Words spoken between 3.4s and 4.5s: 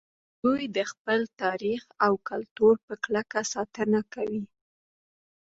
ساتنه کوي